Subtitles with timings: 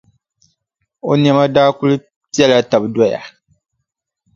[1.09, 1.95] O nɛma daa kuli
[2.35, 3.21] pela taba doya.